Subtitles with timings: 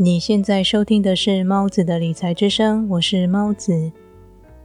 [0.00, 3.90] 你现在收听的是猫子的理财之声，我是猫子。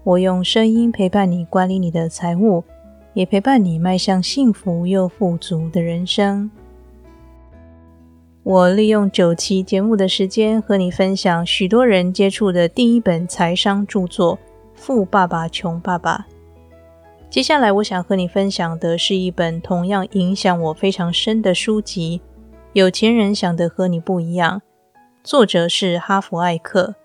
[0.04, 2.64] 我用声音陪伴你管理你的财务，
[3.16, 6.52] 也陪伴你迈向幸福又富足的人生。
[8.44, 14.36] 我利用九期节目的时间和你分享许多人接触的第一本财商著作
[14.76, 16.28] 《富爸爸穷爸爸》。
[17.32, 22.22] 接下来，我想和你分享的是一本同样影响我非常深的书籍，
[22.74, 24.60] 《有钱人想的和你不一样》。
[25.24, 26.96] 作者是哈佛艾克。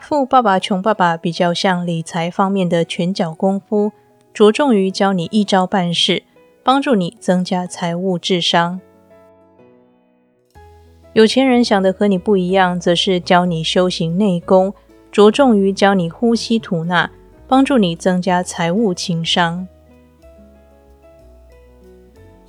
[0.00, 3.92] 富爸爸穷爸爸比较像理财方面的拳脚功夫，
[4.32, 6.22] 着重于教你一招半式，
[6.64, 8.80] 帮助你增加财务智商。
[11.12, 14.72] 有钱人想的和你不一样，则是教你修行内功，
[15.10, 17.10] 着重于教你呼吸吐纳，
[17.46, 19.68] 帮助你增加财务情商。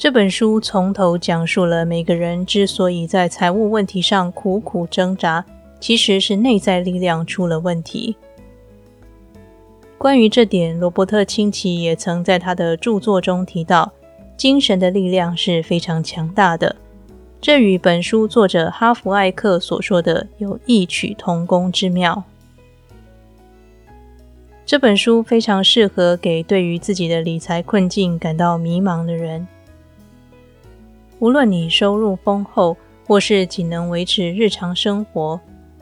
[0.04, 5.46] 这本书从头讲述了每个人之所以在财务问题上苦苦挣扎，
[5.80, 8.18] 其实是内在力量出了问题。
[9.98, 13.94] 关于这点，罗伯特·清崎也曾在他的著作中提到，
[14.36, 16.76] 精神的力量是非常强大的。
[17.40, 22.26] 这与本书作者哈弗艾克所说的有异曲同工之妙。
[24.66, 29.48] 这本书非常适合给对于自己的理财困境感到迷茫的人。
[31.24, 32.76] 无论你收入丰厚，
[33.08, 35.40] 或是仅能维持日常生活，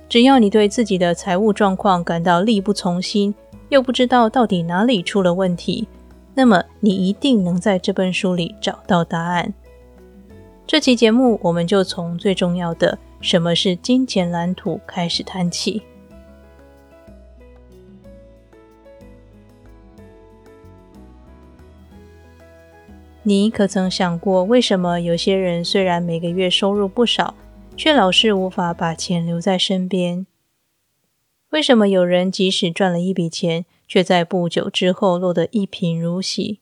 [0.08, 3.34] 只要你对自己的财务状况感到力不从心，
[3.70, 5.88] 又不知道到底哪里出了问题，
[6.36, 9.52] 那么你一定能在这本书里找到答案。
[10.68, 15.82] 这期节目，我们就从最重要的“什么是金钱蓝图”开始谈起。
[23.24, 27.36] 你可曾想过，为什么有些人虽然每个月收入不少，
[27.78, 30.26] 却老是无法把钱留在身边？
[31.52, 36.62] 为什么有人即使赚了一笔钱，却在不久之后落得一贫如洗？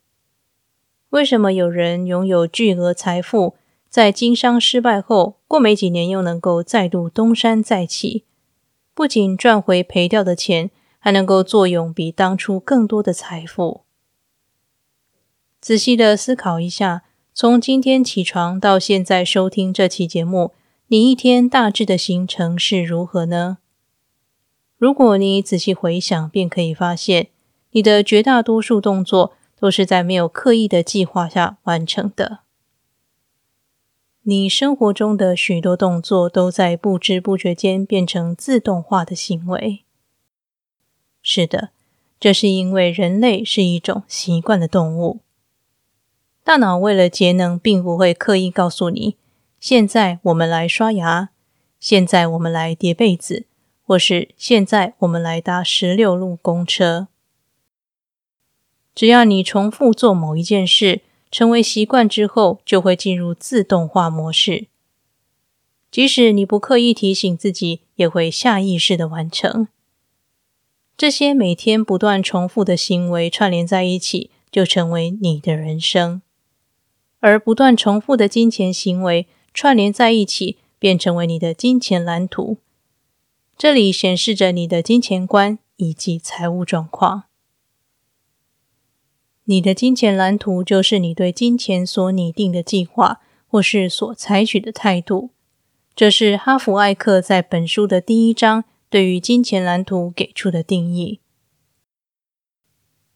[1.11, 3.55] 为什么有人拥有巨额财富，
[3.87, 8.25] 在经商失败后，过没几年又能够再度东山再起？
[8.93, 10.69] 不仅赚回赔掉的钱，
[10.99, 13.83] 还能够坐拥比当初更多的财富？
[15.69, 20.51] 仔细的思考一下，从今天起床到现在收听这期节目，
[20.87, 23.59] 你一天大致的行程是如何呢？
[24.79, 27.27] 如果你仔细回想，便可以发现，
[27.73, 32.39] 你的绝大多数动作都是在没有刻意的计划下完成的。
[34.23, 39.83] 你生活中的许多动作都在不知不觉间变成自动化的行为。
[41.21, 41.69] 是的，
[42.19, 45.19] 这是因为人类是一种习惯的动物。
[46.49, 49.17] 大脑为了节能，并不会刻意告诉你：
[49.59, 51.29] 现在我们来刷牙，
[51.79, 53.45] 现在我们来叠被子，
[53.85, 57.07] 或是现在我们来搭十六路公车。
[58.95, 64.65] 只要你重复做某一件事，成为习惯之后，就会进入自动化模式。
[65.91, 69.67] 即使你不刻意提醒自己，也会下意识的完成。
[70.97, 76.23] 这些每天不断重复的行为串联在一起，就成为你的人生。
[77.19, 82.57] 而不断重复的金钱行为串联在一起，便成为你的金钱蓝图。
[83.57, 87.23] 这里显示着你的金钱观以及财务状况。
[89.45, 95.31] 你的金钱蓝图就是你对金钱所拟定的计划，或是所采取的态度。
[95.95, 101.19] 这是哈弗艾克在本书的第一章对于金钱蓝图给出的定义。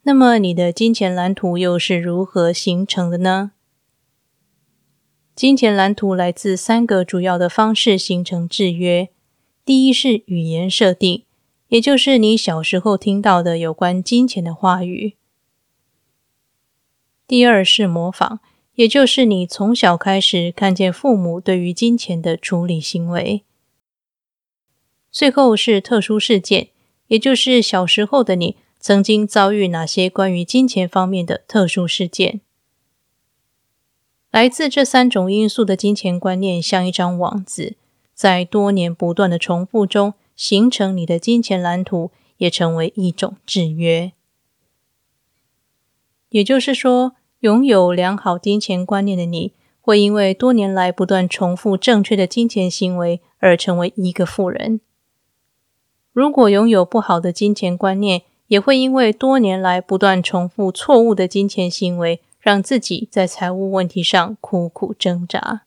[0.01, 3.51] 那么，你的金钱蓝图又是如何形成的呢？
[5.35, 9.09] 金钱蓝图来自三个主要的方式形成制约。
[9.65, 11.23] 第一是语言设定，
[11.69, 15.15] 也就是你小时候听到的有关金钱的话语。
[17.25, 18.41] 第二是模仿，
[18.75, 23.43] 也就是你从小开始看见父母对于金钱的处理行为。
[25.11, 26.69] 最后是特殊事件，
[27.07, 32.41] 也就是小时候的你曾经遭遇哪些关于金钱方面的特殊事件。
[34.33, 37.75] 来自这三种因素的金钱观念，像一张网子，
[38.15, 44.11] 在多年不断的重复中形成你的金钱蓝图，也成为一种制约。
[46.29, 54.79] 也就是说，拥有良好金钱观念的你，会因为多年来不断重复正确的金钱行为而成为一个富人；
[56.11, 62.19] 如果拥有不好的金钱观念，也会因为多年来不断重复错误的金钱行为。
[62.43, 65.61] 让自己在财务问题上苦苦挣扎。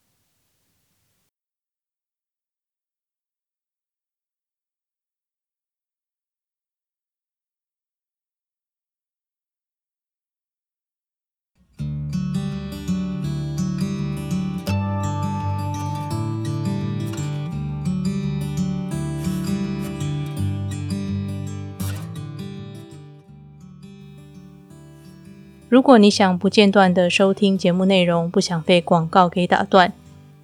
[25.68, 29.92] 如果你想不间断的收听节目内容，不想被广告给打断，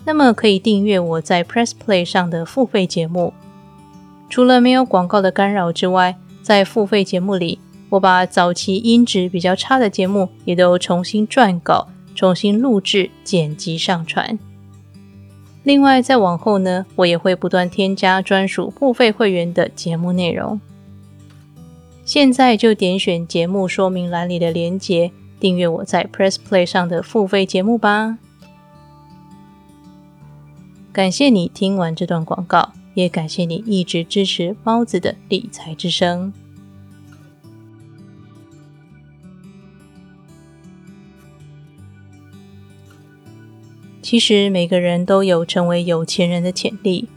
[0.05, 3.33] 那么可以订阅我在 Press Play 上的付费节目。
[4.29, 7.61] 除了没有广告的干扰之外，在付费节目里，
[7.91, 14.37] 我把早期音质比较差的节目也都重新撰稿、重新录制、剪辑上传。
[15.63, 20.61] 另外，在往后呢，我也会不断添加专属付费会员的节目内容。
[22.05, 28.19] 现在就点选节目说明栏里的连结，订阅我在 Press Play 上的付费节目吧。
[30.93, 36.33] 感谢你听完这段广告，也感谢你一直支持猫子的理财之声。
[44.03, 47.09] 其实每个人都有成为有钱人的潜力。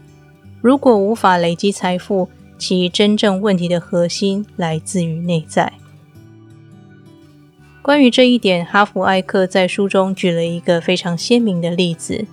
[0.62, 5.72] 如果无法累积财富，其真正问题的核心来自于内在。
[7.82, 12.26] 关于这一点，哈弗艾克在书中举了一个非常鲜明的例子：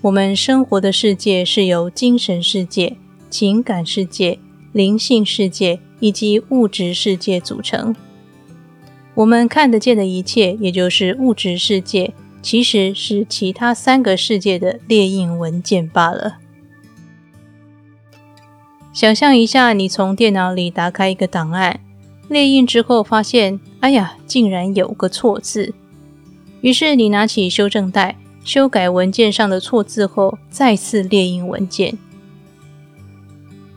[0.00, 2.96] 我们生活的世界是由精神世界、
[3.30, 4.38] 情感世界、
[4.72, 7.94] 灵性世界以及物质世界组成。
[9.14, 12.12] 我们看得见的一切，也就是物质世界，
[12.42, 16.38] 其实是其他三个世界的列印文件罢了。
[18.96, 21.80] 想象一下，你从电脑里打开一个档案，
[22.30, 25.74] 列印之后发现，哎呀，竟然有个错字。
[26.62, 31.98] 于是你拿起修正带，修改文件上的错字后，再次列印文件。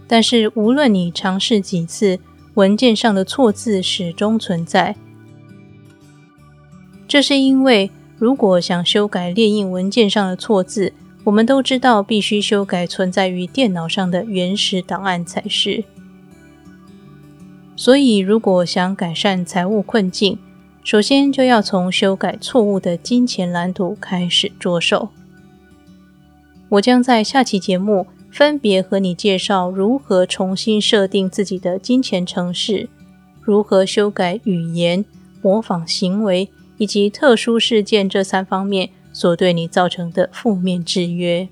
[0.08, 2.18] 但是无论你尝试几次，
[2.54, 4.96] 文件上的错字始终存在。
[7.10, 10.94] 这是因为，如果想修改列印文件上的错字，
[11.30, 15.84] 我们都知道，必须修改存在于电脑上的原始档案才是。
[17.76, 20.40] 所以，如果想改善财务困境，
[20.84, 25.10] 首先就要从修改错误的金钱蓝图开始着手。
[26.70, 32.90] 我将在下期节目分别和你介绍如何重新设定自己的金钱城市，
[33.40, 35.06] 如何修改语言、
[35.44, 38.90] 模仿行为以及特殊事件这三方面。
[39.12, 41.48] 所对你造成的负面制约。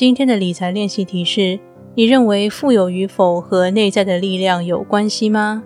[0.00, 1.60] 今天的理财练习题是：
[1.94, 5.62] 你认为富有与否和内在的力量有关系吗？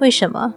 [0.00, 0.52] 为什么？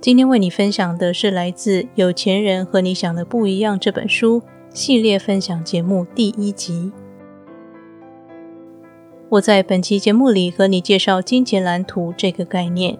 [0.00, 4.40] 今天为你分享的是来自《有钱人和你想的不一样》这本书
[4.72, 6.92] 系列分享节目第一集。
[9.30, 12.96] 我在本期节目里和你介绍金钱蓝图这个概念。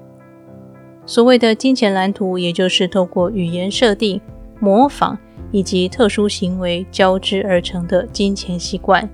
[1.11, 4.21] 所谓的金钱蓝图，也就是透过语言设定、
[4.61, 5.19] 模仿
[5.51, 9.11] 以及特殊行为交织而成的金钱习惯。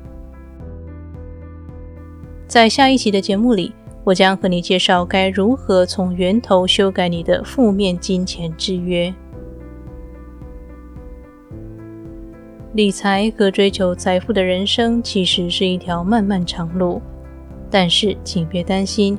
[2.47, 3.73] 在下一期的节目里，
[4.05, 9.15] 我将和你介绍该如何从源头修改你的负面金钱制约。
[12.75, 17.01] 理财和追求财富的人生其实是一条漫漫长路，
[17.71, 19.19] 但是请别担心。